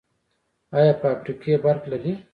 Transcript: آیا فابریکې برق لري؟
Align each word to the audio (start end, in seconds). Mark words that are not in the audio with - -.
آیا 0.77 0.93
فابریکې 1.01 1.53
برق 1.63 1.83
لري؟ 1.91 2.13